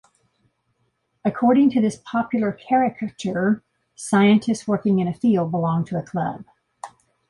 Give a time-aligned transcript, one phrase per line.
[1.23, 3.61] According to this popular caricature,
[3.93, 6.43] scientists working in a field belong to a club.